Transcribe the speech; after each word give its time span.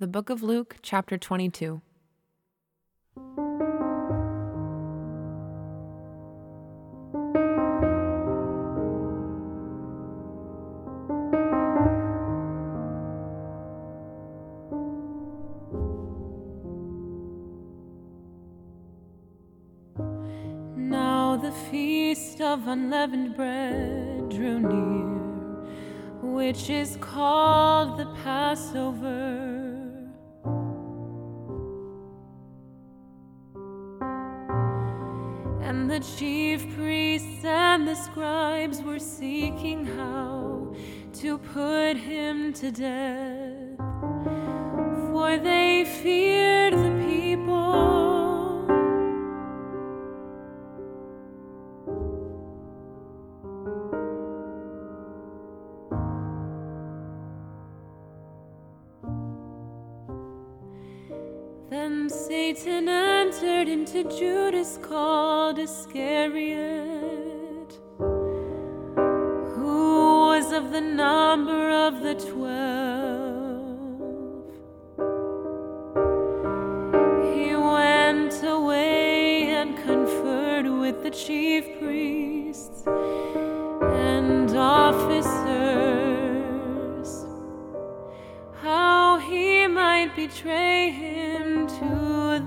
The 0.00 0.06
Book 0.06 0.30
of 0.30 0.42
Luke, 0.42 0.76
chapter 0.80 1.18
22. 1.18 1.82
Now 20.78 21.36
the 21.36 21.52
feast 21.70 22.40
of 22.40 22.66
unleavened 22.66 23.36
bread 23.36 24.30
drew 24.30 24.60
near, 24.60 25.18
which 26.22 26.70
is 26.70 26.96
called 27.02 27.98
the 27.98 28.06
Passover. 28.24 29.59
The 36.00 36.06
chief 36.16 36.74
priests 36.76 37.44
and 37.44 37.86
the 37.86 37.94
scribes 37.94 38.80
were 38.82 38.98
seeking 38.98 39.84
how 39.84 40.74
to 41.12 41.36
put 41.36 41.94
him 41.94 42.54
to 42.54 42.70
death, 42.70 43.29
Then 61.70 62.10
Satan 62.10 62.88
entered 62.88 63.68
into 63.68 64.02
Judas 64.02 64.76
called 64.82 65.60
Iscariot, 65.60 66.58
who 67.96 70.26
was 70.26 70.50
of 70.50 70.72
the 70.72 70.80
number 70.80 71.70
of 71.70 72.02
the 72.02 72.16
twelve. 72.16 72.48
He 77.32 77.54
went 77.54 78.42
away 78.42 79.50
and 79.50 79.76
conferred 79.76 80.66
with 80.66 81.04
the 81.04 81.10
chief 81.10 81.78
priests 81.78 82.82
and 82.84 84.50
officers 84.56 85.20
how 88.60 89.18
he 89.18 89.68
might 89.68 90.16
betray 90.16 90.90
him 90.90 91.19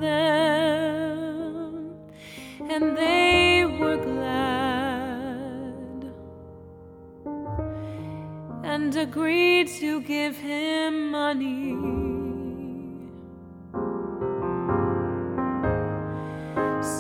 them. 0.03 1.93
And 2.71 2.97
they 2.97 3.65
were 3.79 3.97
glad 3.97 4.83
and 8.63 8.95
agreed 8.95 9.67
to 9.79 10.01
give 10.01 10.35
him 10.37 11.11
money. 11.11 11.75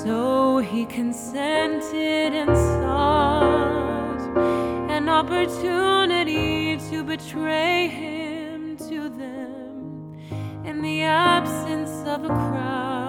So 0.03 0.59
he 0.59 0.85
consented 0.85 2.33
and 2.41 2.55
sought 2.55 4.21
an 4.89 5.09
opportunity 5.09 6.77
to 6.89 7.03
betray 7.03 7.87
him 7.87 8.77
to 8.89 9.09
them 9.09 10.13
in 10.65 10.81
the 10.81 11.03
absence 11.03 11.62
of 12.13 12.25
a 12.25 12.27
crowd. 12.27 13.02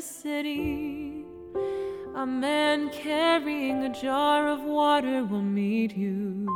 City, 0.00 1.24
a 2.14 2.26
man 2.26 2.90
carrying 2.90 3.84
a 3.84 3.88
jar 4.02 4.48
of 4.48 4.62
water 4.62 5.24
will 5.24 5.42
meet 5.42 5.96
you. 5.96 6.46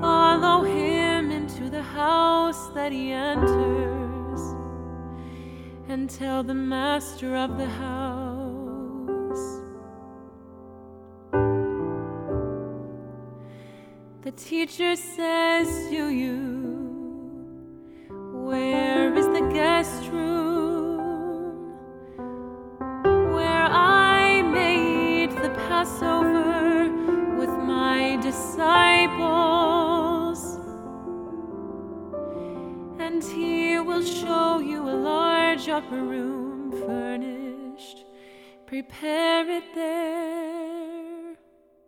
Follow 0.00 0.64
him 0.64 1.30
into 1.30 1.68
the 1.70 1.82
house 1.82 2.68
that 2.74 2.92
he 2.92 3.12
enters, 3.12 4.40
and 5.88 6.08
tell 6.08 6.42
the 6.42 6.54
master 6.54 7.36
of 7.36 7.56
the 7.58 7.66
house. 7.66 7.98
The 14.22 14.32
teacher 14.32 14.94
says 14.96 15.68
to 15.90 16.08
you, 16.08 16.57
Prepare 38.88 39.50
it 39.50 39.74
there. 39.74 41.36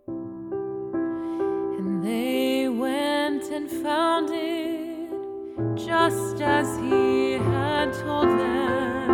And 0.06 2.05
they 2.05 2.69
went 2.69 3.44
and 3.44 3.71
found 3.71 4.28
it 4.31 5.09
just 5.77 6.43
as 6.43 6.77
he 6.77 7.33
had 7.33 7.94
told 7.94 8.28
them. 8.28 9.10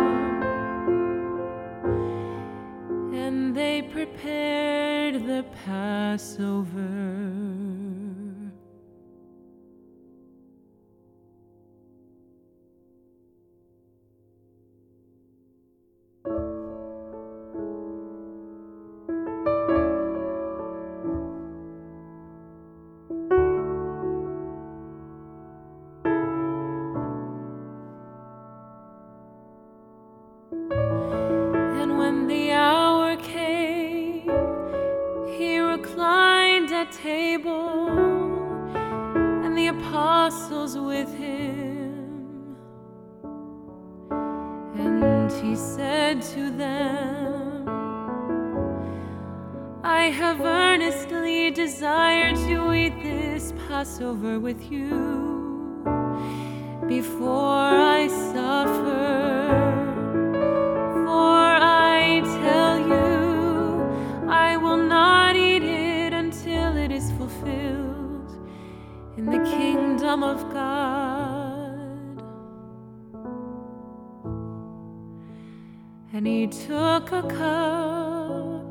And 3.13 3.55
they 3.55 3.81
prepared 3.83 5.25
the 5.25 5.45
Passover. 5.65 7.16
Kingdom 70.17 70.23
of 70.23 70.53
God. 70.53 72.23
And 76.13 76.25
he 76.25 76.47
took 76.47 77.11
a 77.11 77.21
cup, 77.21 78.63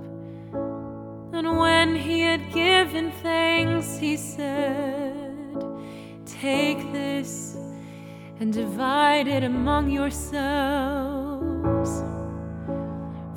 and 1.33 1.59
when 1.59 1.95
he 1.95 2.21
had 2.21 2.53
given 2.53 3.13
thanks, 3.23 3.99
he 3.99 4.17
said, 4.17 5.37
Take 6.25 6.79
this 6.93 7.57
and 8.41 8.53
divide 8.53 9.29
it 9.29 9.45
among 9.45 9.91
yourselves. 9.91 10.43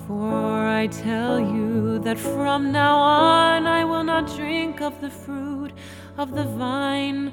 For 0.07 0.65
I 0.65 0.88
tell 0.88 1.39
you 1.39 2.00
that 2.00 2.17
from 2.17 2.71
now 2.71 2.97
on 2.97 3.67
I 3.67 3.85
will 3.85 4.03
not 4.03 4.25
drink 4.35 4.81
of 4.81 5.00
the 5.01 5.12
fruit 5.12 5.71
of 6.17 6.33
the 6.33 6.45
vine 6.45 7.31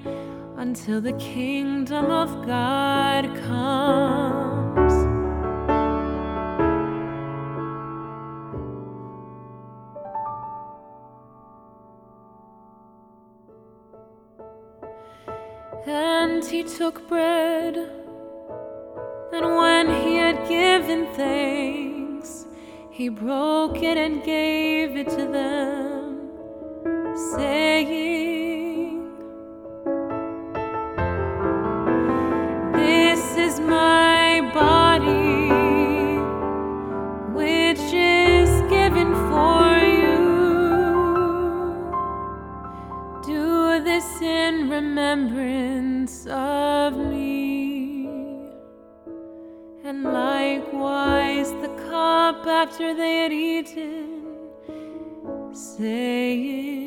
until 0.57 1.01
the 1.01 1.13
kingdom 1.15 2.07
of 2.07 2.47
God 2.47 3.25
comes. 3.47 4.95
And 15.87 16.45
he 16.45 16.65
took 16.65 17.07
bread, 17.09 17.77
and 19.33 19.57
when 19.57 19.87
he 20.03 20.17
had 20.17 20.49
given 20.49 21.07
thanks, 21.15 22.47
he 22.91 23.09
broke 23.09 23.83
it 23.83 23.97
and 23.97 24.25
gave 24.25 24.97
it 24.97 25.09
to 25.11 25.27
them, 25.27 26.31
saying, 27.37 27.87
remembrance 45.17 46.27
of 46.27 46.97
me. 46.97 48.07
And 49.85 50.05
likewise 50.05 51.51
the 51.53 51.69
cup 51.89 52.47
after 52.47 52.95
they 52.95 53.19
had 53.23 53.33
eaten, 53.33 54.25
saying, 55.53 56.86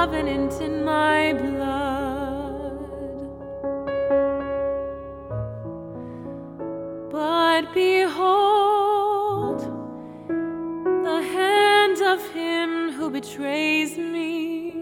covenant 0.00 0.54
in 0.62 0.82
my 0.82 1.34
blood. 1.34 2.78
But 7.10 7.74
behold, 7.74 9.60
the 11.08 11.20
hand 11.36 12.00
of 12.00 12.18
him 12.30 12.92
who 12.92 13.10
betrays 13.10 13.98
me 13.98 14.72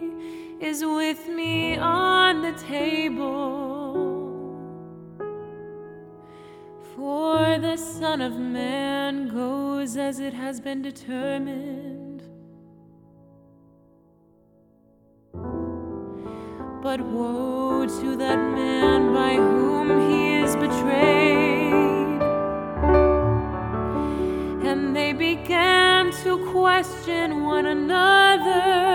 is 0.61 0.85
with 0.85 1.29
me 1.29 1.77
on 1.77 2.43
the 2.43 2.53
table. 2.53 3.59
For 6.95 7.59
the 7.59 7.77
Son 7.77 8.21
of 8.21 8.39
Man 8.39 9.27
goes 9.31 9.97
as 9.97 10.21
it 10.21 10.35
has 10.35 10.61
been 10.61 10.81
determined. 10.81 11.88
But 16.99 17.07
woe 17.07 17.87
to 17.87 18.17
that 18.17 18.39
man 18.39 19.15
by 19.15 19.37
whom 19.37 20.11
he 20.11 20.35
is 20.35 20.57
betrayed. 20.57 22.21
And 24.67 24.97
they 24.97 25.13
began 25.13 26.11
to 26.25 26.51
question 26.51 27.45
one 27.45 27.67
another 27.67 28.89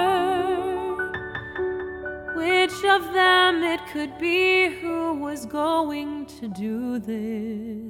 which 2.36 2.84
of 2.84 3.14
them 3.14 3.64
it 3.64 3.80
could 3.94 4.18
be 4.18 4.68
who 4.82 5.14
was 5.14 5.46
going 5.46 6.26
to 6.42 6.50
do 6.50 7.00
this. 7.00 7.83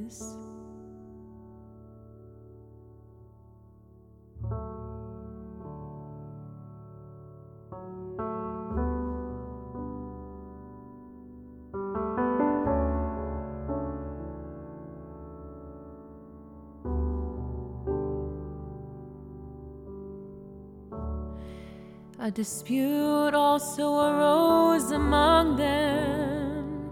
A 22.25 22.31
dispute 22.31 23.33
also 23.33 23.99
arose 23.99 24.91
among 24.91 25.57
them 25.57 26.89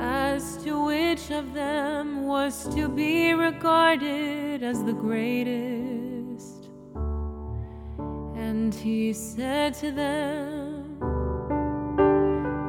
as 0.00 0.56
to 0.64 0.86
which 0.86 1.30
of 1.30 1.52
them 1.52 2.26
was 2.26 2.66
to 2.74 2.88
be 2.88 3.34
regarded 3.34 4.62
as 4.62 4.82
the 4.84 4.94
greatest. 4.94 6.70
And 8.36 8.74
he 8.74 9.12
said 9.12 9.74
to 9.74 9.92
them, 9.92 10.98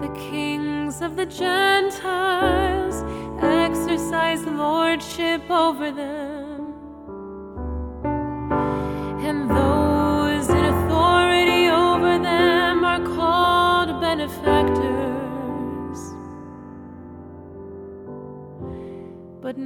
The 0.01 0.13
kings 0.29 1.01
of 1.01 1.15
the 1.15 1.27
Gentiles 1.27 3.01
exercise 3.41 4.43
lordship 4.45 5.49
over 5.49 5.91
them 5.91 6.22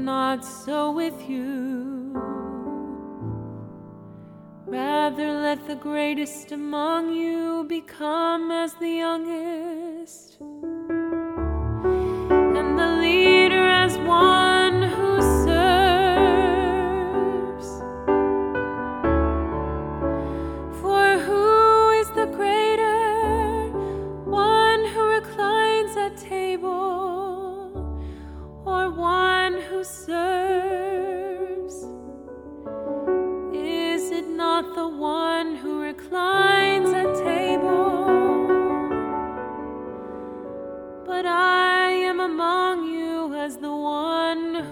not 0.05 0.45
so 0.45 0.91
with 0.91 1.29
you. 1.29 2.13
Rather, 4.65 5.31
let 5.31 5.65
the 5.67 5.75
greatest 5.75 6.51
among 6.51 7.13
you 7.13 7.65
become 7.67 8.51
as 8.51 8.73
the 8.75 8.89
youngest, 8.89 10.37
and 12.57 12.79
the 12.79 12.97
leader 13.01 13.67
as 13.67 13.97
one 13.99 14.46
among 42.27 42.85
you 42.85 43.33
as 43.35 43.55
the 43.55 43.71
one 43.71 44.66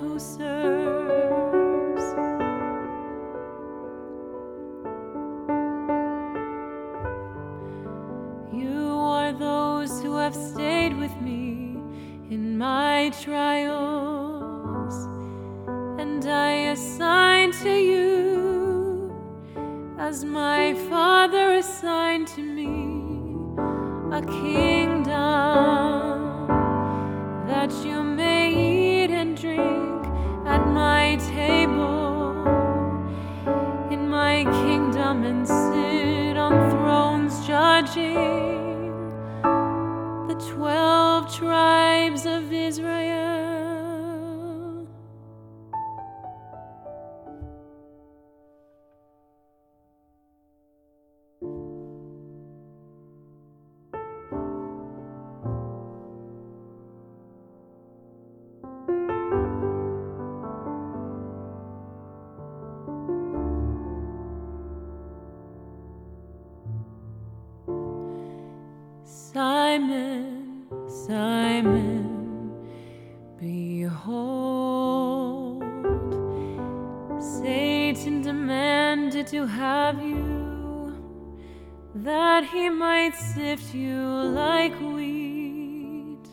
sift 83.15 83.74
you 83.74 84.01
like 84.43 84.74
wheat. 84.81 86.25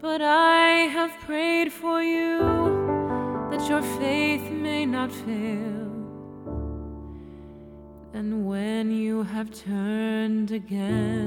But 0.00 0.22
I 0.22 0.88
have 0.96 1.12
prayed 1.20 1.72
for 1.72 2.02
you 2.02 2.38
that 3.50 3.68
your 3.68 3.82
faith 4.00 4.50
may 4.50 4.86
not 4.86 5.10
fail. 5.12 5.90
And 8.12 8.46
when 8.46 8.90
you 8.90 9.24
have 9.24 9.50
turned 9.50 10.50
again, 10.50 11.19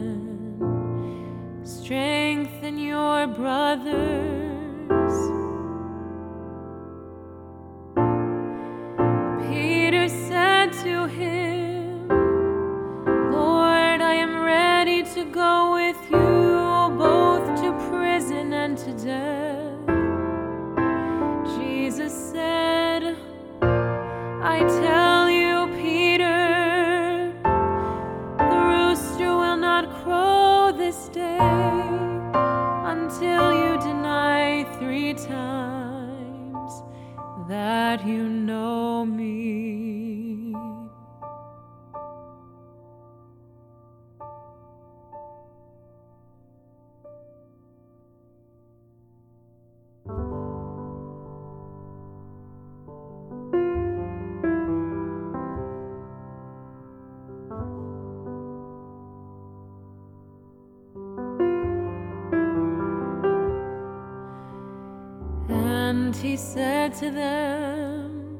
And 66.14 66.22
he 66.22 66.38
said 66.38 66.94
to 66.98 67.10
them, 67.10 68.38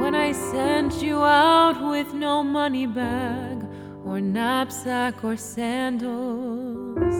When 0.00 0.14
I 0.14 0.32
sent 0.32 1.02
you 1.02 1.22
out 1.22 1.78
with 1.90 2.14
no 2.14 2.42
money 2.42 2.86
bag 2.86 3.66
or 4.02 4.18
knapsack 4.18 5.22
or 5.22 5.36
sandals, 5.36 7.16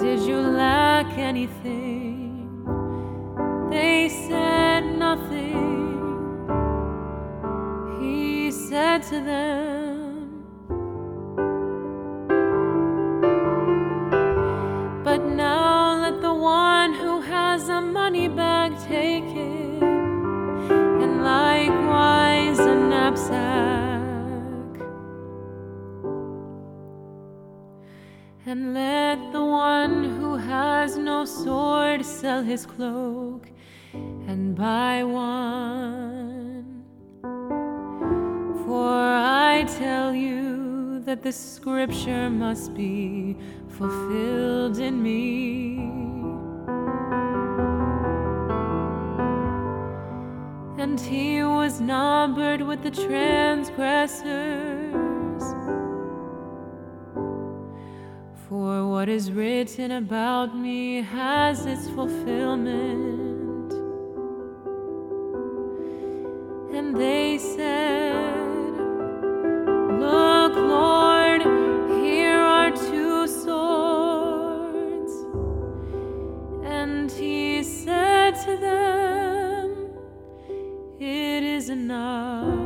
did 0.00 0.20
you 0.20 0.38
lack 0.38 1.18
anything? 1.18 2.64
They 3.68 4.08
said 4.08 4.96
nothing. 4.96 5.92
He 8.00 8.50
said 8.50 9.02
to 9.10 9.20
them, 9.20 9.81
let 28.74 29.32
the 29.32 29.44
one 29.44 30.04
who 30.04 30.36
has 30.36 30.96
no 30.96 31.24
sword 31.24 32.04
sell 32.04 32.42
his 32.42 32.64
cloak 32.64 33.50
and 33.92 34.54
buy 34.54 35.04
one. 35.04 36.84
For 38.64 38.88
I 38.88 39.64
tell 39.78 40.14
you 40.14 41.00
that 41.00 41.22
the 41.22 41.32
scripture 41.32 42.30
must 42.30 42.74
be 42.74 43.36
fulfilled 43.68 44.78
in 44.78 45.02
me. 45.02 45.72
And 50.82 50.98
he 50.98 51.44
was 51.44 51.80
numbered 51.80 52.62
with 52.62 52.82
the 52.82 52.90
transgressors. 52.90 55.11
For 58.52 58.86
what 58.86 59.08
is 59.08 59.32
written 59.32 59.92
about 59.92 60.54
me 60.54 61.00
has 61.00 61.64
its 61.64 61.88
fulfillment. 61.88 63.72
And 66.76 66.94
they 66.94 67.38
said, 67.38 68.76
Look, 70.04 70.54
Lord, 70.54 71.40
here 72.04 72.36
are 72.36 72.70
two 72.70 73.26
swords. 73.26 75.12
And 76.62 77.10
he 77.10 77.62
said 77.62 78.32
to 78.44 78.58
them, 78.58 79.96
It 81.00 81.42
is 81.42 81.70
enough. 81.70 82.61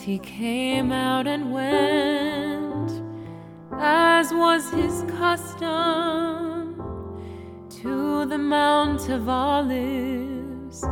He 0.00 0.18
came 0.18 0.90
out 0.90 1.26
and 1.26 1.52
went, 1.52 3.02
as 3.72 4.32
was 4.32 4.70
his 4.70 5.02
custom, 5.18 6.74
to 7.82 8.24
the 8.24 8.38
Mount 8.38 9.10
of 9.10 9.28
Olives, 9.28 10.82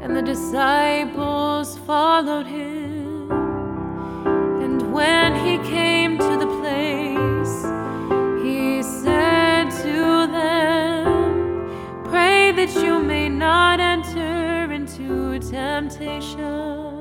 and 0.00 0.16
the 0.16 0.22
disciples 0.22 1.78
followed 1.86 2.46
him. 2.46 3.30
And 4.64 4.92
when 4.92 5.36
he 5.36 5.58
came 5.68 6.18
to 6.18 6.36
the 6.36 6.48
place, 6.60 7.64
he 8.42 8.82
said 8.82 9.70
to 9.82 10.26
them, 10.26 12.04
Pray 12.04 12.50
that 12.52 12.74
you 12.82 12.98
may 13.00 13.28
not 13.28 13.78
enter 13.78 14.72
into 14.72 15.38
temptation. 15.38 16.93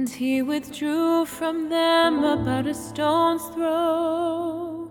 And 0.00 0.08
he 0.08 0.40
withdrew 0.40 1.26
from 1.26 1.68
them 1.68 2.24
about 2.24 2.66
a 2.66 2.72
stone's 2.72 3.44
throw. 3.50 4.90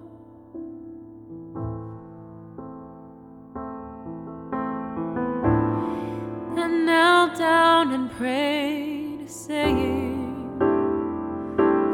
And 6.56 6.86
knelt 6.86 7.40
down 7.40 7.92
and 7.92 8.12
prayed, 8.12 9.28
saying, 9.28 10.60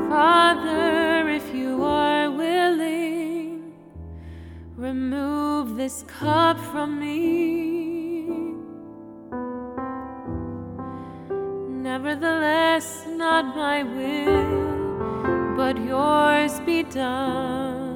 Father, 0.10 1.30
if 1.30 1.56
you 1.56 1.86
are 1.86 2.30
willing, 2.30 3.76
remove 4.76 5.78
this 5.78 6.04
cup 6.04 6.60
from 6.60 7.00
me. 7.00 8.26
Nevertheless, 11.82 13.05
not 13.18 13.56
my 13.56 13.84
will, 13.84 15.56
but 15.56 15.78
yours 15.84 16.60
be 16.62 16.84
done. 16.84 17.96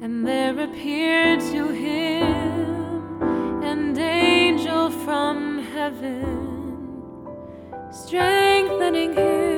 And 0.00 0.26
there 0.26 0.58
appeared 0.58 1.40
to 1.52 1.68
him 1.68 3.22
an 3.62 3.98
angel 3.98 4.90
from 4.90 5.58
heaven, 5.72 7.26
strengthening 7.90 9.14
him. 9.14 9.53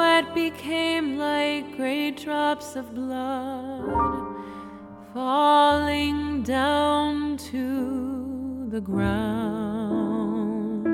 Sweat 0.00 0.34
became 0.34 1.18
like 1.18 1.76
great 1.76 2.16
drops 2.16 2.74
of 2.74 2.94
blood 2.94 3.84
falling 5.12 6.42
down 6.42 7.36
to 7.36 8.66
the 8.70 8.80
ground. 8.80 10.86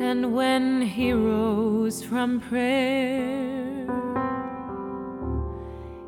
And 0.00 0.32
when 0.32 0.82
he 0.82 1.12
rose 1.12 2.04
from 2.04 2.38
prayer, 2.38 3.88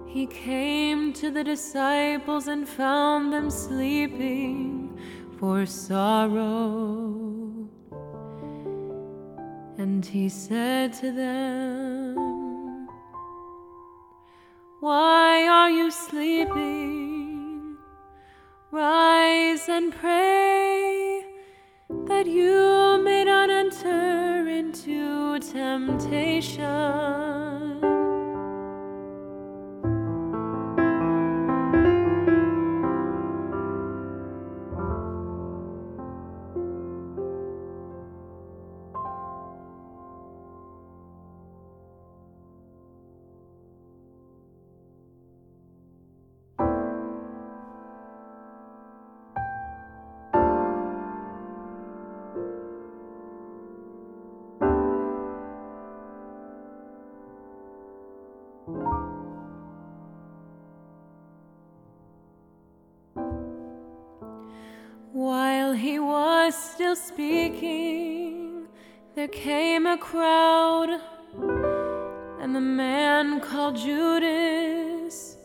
he 0.06 0.26
came 0.26 1.12
to 1.14 1.32
the 1.32 1.42
disciples 1.42 2.46
and 2.46 2.68
found 2.68 3.32
them 3.32 3.50
sleeping 3.50 4.96
for 5.40 5.66
sorrow. 5.66 7.57
And 9.88 10.04
he 10.04 10.28
said 10.28 10.92
to 11.00 11.10
them, 11.10 12.88
Why 14.80 15.48
are 15.48 15.70
you 15.70 15.90
sleeping? 15.90 17.78
Rise 18.70 19.66
and 19.66 19.90
pray 19.90 21.24
that 22.06 22.26
you 22.26 23.00
may 23.02 23.24
not 23.24 23.48
enter 23.48 24.46
into 24.46 25.38
temptation. 25.38 27.47
While 65.18 65.72
he 65.72 65.98
was 65.98 66.54
still 66.54 66.94
speaking, 66.94 68.68
there 69.16 69.26
came 69.26 69.84
a 69.84 69.98
crowd, 69.98 70.90
and 72.40 72.54
the 72.54 72.60
man 72.60 73.40
called 73.40 73.74
Judas, 73.74 75.36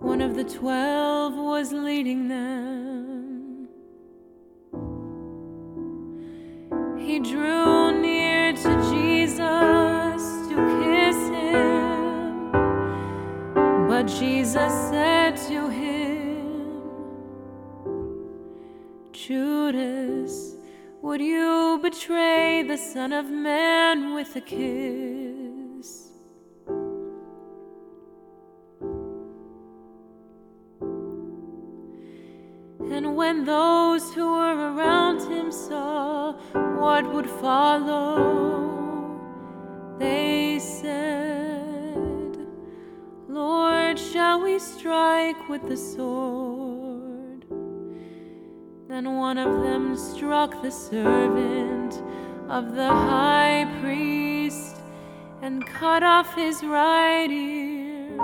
one 0.00 0.20
of 0.20 0.34
the 0.34 0.42
twelve, 0.42 1.36
was 1.36 1.70
leading 1.70 2.26
them. 2.26 3.68
He 6.98 7.20
drew 7.20 8.00
near 8.00 8.54
to 8.54 8.72
Jesus 8.90 10.22
to 10.48 10.56
kiss 10.82 11.18
him, 11.28 12.50
but 13.86 14.08
Jesus 14.08 14.72
said 14.90 15.36
to 15.46 15.68
him, 15.68 16.15
Judas, 19.72 20.54
would 21.02 21.20
you 21.20 21.80
betray 21.82 22.62
the 22.62 22.76
Son 22.76 23.12
of 23.12 23.28
Man 23.28 24.14
with 24.14 24.36
a 24.36 24.40
kiss? 24.40 26.12
And 32.94 33.16
when 33.16 33.44
those 33.44 34.14
who 34.14 34.34
were 34.34 34.72
around 34.72 35.28
him 35.28 35.50
saw 35.50 36.34
what 36.52 37.12
would 37.12 37.28
follow, 37.28 39.18
they 39.98 40.60
said, 40.60 42.38
Lord, 43.28 43.98
shall 43.98 44.42
we 44.42 44.60
strike 44.60 45.48
with 45.48 45.66
the 45.66 45.76
sword? 45.76 46.85
Then 48.96 49.16
one 49.16 49.36
of 49.36 49.62
them 49.62 49.94
struck 49.94 50.62
the 50.62 50.70
servant 50.70 52.02
of 52.48 52.74
the 52.74 52.88
high 52.88 53.70
priest 53.82 54.76
and 55.42 55.66
cut 55.66 56.02
off 56.02 56.34
his 56.34 56.64
right 56.64 57.30
ear. 57.30 58.16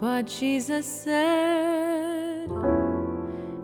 But 0.00 0.28
Jesus 0.28 0.86
said, 0.86 2.48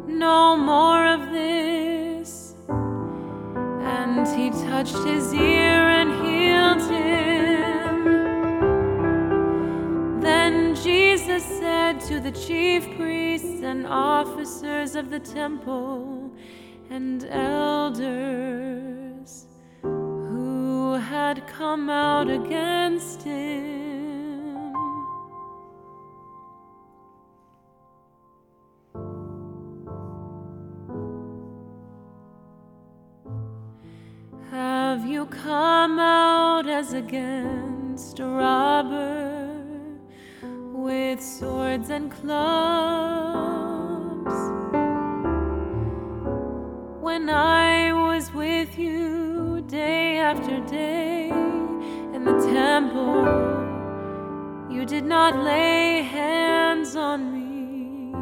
No 0.06 0.54
more 0.54 1.06
of 1.06 1.30
this. 1.32 2.56
And 2.68 4.26
he 4.38 4.50
touched 4.68 5.02
his 5.06 5.32
ear 5.32 5.88
and 5.88 6.10
healed 6.26 6.90
him. 6.90 7.33
To 12.08 12.20
the 12.20 12.32
chief 12.32 12.84
priests 12.96 13.62
and 13.62 13.86
officers 13.86 14.94
of 14.94 15.08
the 15.08 15.18
temple 15.18 16.30
and 16.90 17.24
elders 17.30 19.46
who 19.80 20.92
had 20.92 21.46
come 21.46 21.88
out 21.88 22.28
against 22.28 23.22
him. 23.22 24.74
Have 34.50 35.06
you 35.06 35.24
come 35.24 35.98
out 35.98 36.68
as 36.68 36.92
against 36.92 38.20
a 38.20 38.26
and 41.94 42.10
clubs? 42.10 42.34
When 47.00 47.30
I 47.30 47.92
was 47.92 48.32
with 48.32 48.76
you 48.76 49.62
day 49.68 50.18
after 50.18 50.58
day 50.66 51.28
in 52.14 52.24
the 52.24 52.36
temple, 52.52 53.22
you 54.74 54.84
did 54.84 55.04
not 55.04 55.32
lay 55.50 56.02
hands 56.02 56.96
on 56.96 57.20
me. 57.34 58.12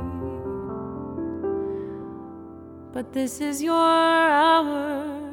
But 2.93 3.15
this 3.15 3.41
is 3.41 3.63
your 3.63 3.75
hour 4.45 5.33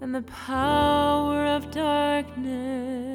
and 0.00 0.14
the 0.14 0.22
power 0.22 1.44
of 1.56 1.70
darkness. 1.70 3.07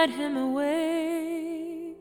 Led 0.00 0.08
him 0.08 0.36
away, 0.38 1.92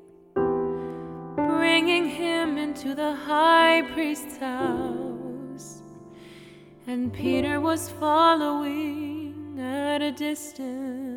bringing 1.36 2.08
him 2.08 2.58
into 2.58 2.96
the 2.96 3.14
high 3.14 3.82
priest's 3.94 4.38
house. 4.38 5.82
And 6.88 7.12
Peter 7.12 7.60
was 7.60 7.90
following 7.90 9.60
at 9.60 10.02
a 10.02 10.14
distance. 10.14 11.09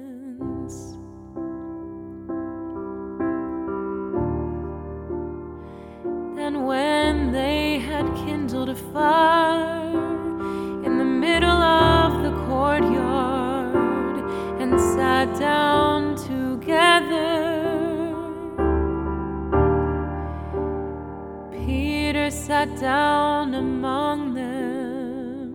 Sat 22.62 22.80
down 22.80 23.54
among 23.54 24.34
them. 24.34 25.52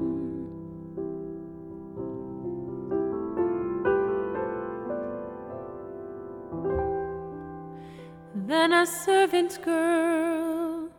Then 8.35 8.73
a 8.73 8.85
servant 8.85 9.59
girl, 9.63 10.89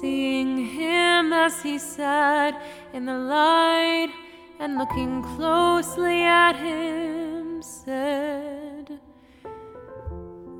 seeing 0.00 0.64
him 0.64 1.32
as 1.34 1.62
he 1.62 1.78
sat 1.78 2.54
in 2.94 3.04
the 3.04 3.18
light 3.18 4.12
and 4.60 4.78
looking 4.78 5.22
closely 5.36 6.22
at 6.22 6.56
him, 6.56 7.60
said, 7.60 8.98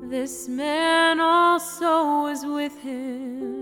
This 0.03 0.47
man 0.47 1.19
also 1.19 2.23
was 2.27 2.45
with 2.45 2.77
him. 2.81 3.58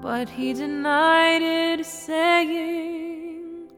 But 0.00 0.28
he 0.28 0.52
denied 0.52 1.42
it, 1.42 1.84
saying, 1.84 3.68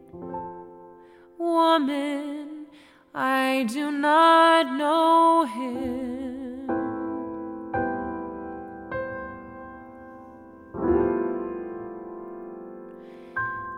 Woman, 1.39 2.67
I 3.15 3.65
do 3.69 3.91
not 3.91 4.77
know 4.77 5.47
him. 5.47 6.69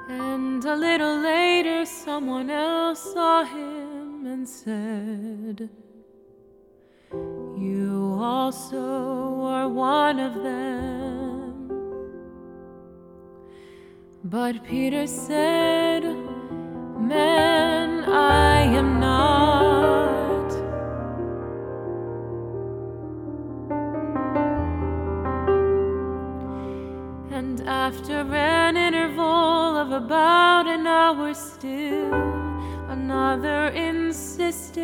And 0.09 0.65
a 0.65 0.77
little 0.77 1.19
later, 1.21 1.85
someone 1.85 2.51
else 2.51 3.13
saw 3.15 3.45
him 3.45 4.27
and 4.27 4.49
said, 4.49 5.71
You 7.57 8.19
also 8.21 9.43
are 9.43 9.69
one 9.69 10.19
of 10.19 10.35
them. 10.35 11.32
But 14.33 14.65
Peter 14.65 15.07
said, 15.07 16.05
Man, 16.99 18.03
I 18.05 18.63
am 18.63 18.99
not. 18.99 20.53
And 27.31 27.61
after 27.69 28.23
an 28.35 28.79
interval 28.79 29.77
of 29.77 29.93
about 29.93 30.67
an 30.67 30.87
hour 30.87 31.35
still, 31.35 32.15
another 32.89 33.67
insisted, 33.67 34.81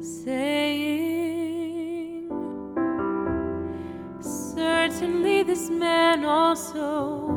saying, 0.00 1.03
this 5.54 5.70
man 5.70 6.24
also 6.24 7.28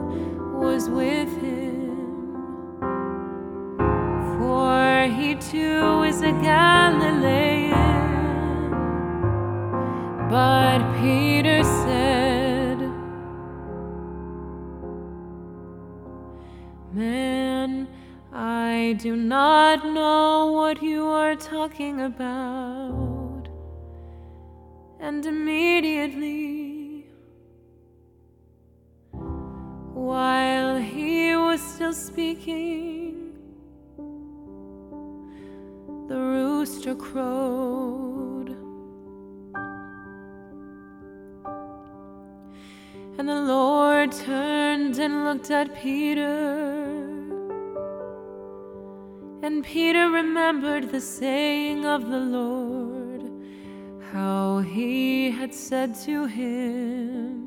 was 0.60 0.90
with 0.90 1.30
him, 1.40 2.80
for 4.40 5.04
he 5.18 5.36
too 5.36 6.02
is 6.02 6.24
a 6.24 6.32
Galilean. 6.32 7.76
But 10.32 10.80
Peter 11.00 11.64
said, 11.64 12.80
Man, 16.92 17.88
I 18.34 18.96
do 18.98 19.16
not 19.16 19.86
know 19.86 20.54
what 20.54 20.82
you 20.82 21.06
are 21.06 21.36
talking 21.36 22.02
about. 22.02 23.48
And 25.00 25.24
immediately, 25.24 26.57
while 30.08 30.78
he 30.78 31.36
was 31.36 31.60
still 31.60 31.92
speaking, 31.92 33.34
the 36.08 36.18
rooster 36.18 36.96
crowed. 36.96 38.56
And 43.18 43.28
the 43.28 43.42
Lord 43.56 44.14
turned 44.14 44.98
and 44.98 45.26
looked 45.26 45.52
at 45.52 45.76
Peter. 45.76 47.04
And 49.44 49.62
Peter 49.62 50.10
remembered 50.10 50.90
the 50.90 51.02
saying 51.02 51.86
of 51.86 52.10
the 52.10 52.24
Lord, 52.40 53.24
how 54.14 54.60
he 54.60 55.32
had 55.32 55.54
said 55.54 55.96
to 56.06 56.28
him, 56.28 57.47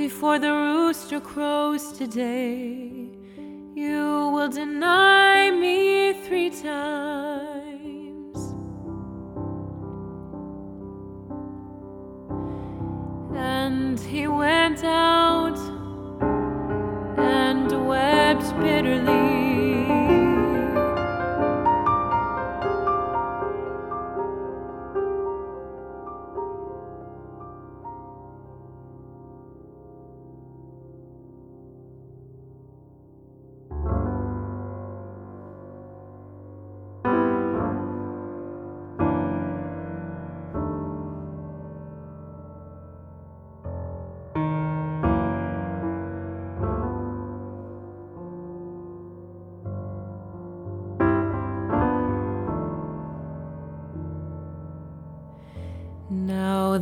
Before 0.00 0.38
the 0.38 0.50
rooster 0.50 1.20
crows 1.20 1.92
today, 1.92 3.10
you 3.74 4.30
will 4.32 4.48
deny 4.48 5.50
me 5.50 6.14
three 6.24 6.48
times. 6.48 8.38
And 13.36 14.00
he 14.00 14.26
went 14.26 14.59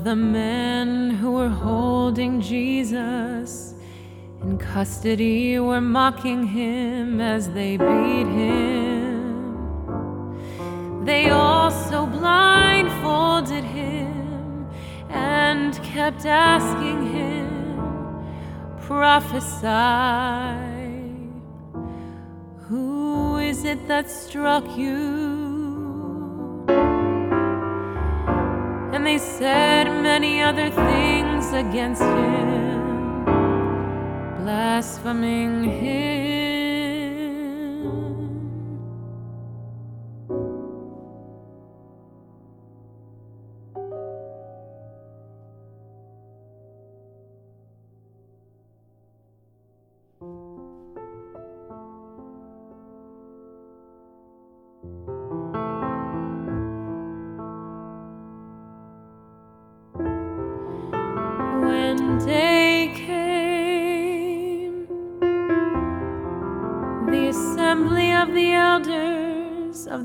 the 0.04 0.14
men 0.14 1.11
who 1.11 1.32
were 1.32 1.48
holding 1.48 2.40
Jesus 2.40 3.74
in 4.42 4.56
custody 4.58 5.58
were 5.58 5.80
mocking 5.80 6.46
him 6.46 7.20
as 7.20 7.50
they 7.50 7.76
beat 7.76 8.28
him. 8.42 9.18
They 11.04 11.30
also 11.30 12.06
blindfolded 12.06 13.64
him 13.64 14.68
and 15.11 15.74
kept 15.82 16.26
asking 16.26 17.06
him, 17.12 17.48
Prophesy. 18.82 19.66
Who 22.68 23.38
is 23.38 23.64
it 23.64 23.88
that 23.88 24.11
struck 24.11 24.76
you? 24.76 25.47
Said 29.18 29.87
many 30.02 30.40
other 30.42 30.70
things 30.70 31.52
against 31.52 32.02
him, 32.02 33.24
blaspheming 34.44 35.64
him. 35.64 36.38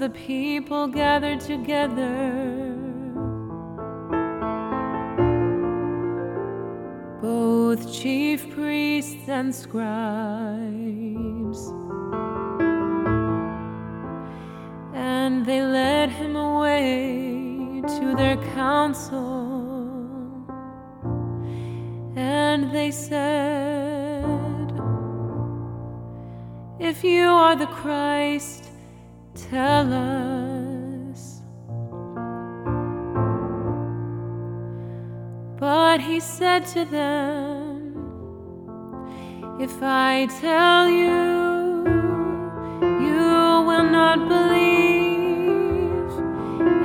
The 0.04 0.10
people 0.10 0.86
gathered 0.86 1.40
together. 1.40 2.76
Both 7.22 7.94
chief 7.94 8.50
priests 8.50 9.30
and 9.30 9.56
scribes. 9.56 11.03
But 35.94 36.02
he 36.02 36.20
said 36.20 36.66
to 36.74 36.86
them, 36.86 37.94
If 39.60 39.78
I 39.84 40.26
tell 40.42 40.90
you, 40.90 41.86
you 43.06 43.28
will 43.68 43.88
not 44.00 44.28
believe. 44.28 46.10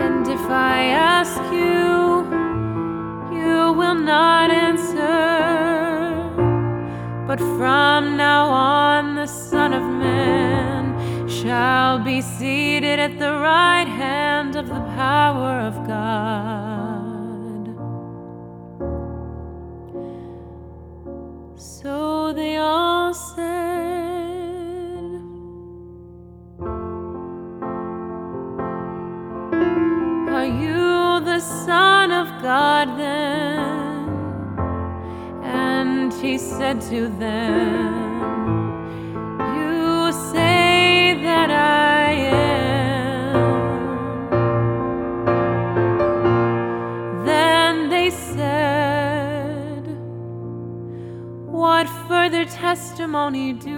And 0.05 0.29
if 0.29 0.45
I 0.51 0.89
ask 0.93 1.41
you, 1.51 2.29
you 3.35 3.73
will 3.73 3.95
not 3.95 4.51
answer. 4.51 5.17
But 7.27 7.39
from 7.57 8.19
now 8.19 8.45
on, 8.51 9.15
the 9.15 9.27
Son 9.27 9.73
of 9.73 9.85
Man 9.85 11.27
shall 11.27 11.99
be 11.99 12.21
seated 12.21 12.99
at 12.99 13.19
the 13.19 13.33
right 13.33 13.89
hand 13.89 14.55
of 14.55 14.69
the 14.69 14.83
power 15.01 15.61
of 15.61 15.87
God. 15.87 16.58
Said 36.59 36.81
to 36.81 37.09
them, 37.09 38.19
You 39.55 40.13
say 40.33 41.15
that 41.23 41.51
I 41.51 42.11
am. 42.11 43.35
Then 47.25 47.89
they 47.91 48.11
said, 48.11 49.85
What 51.47 51.87
further 52.09 52.45
testimony 52.45 53.53
do 53.53 53.78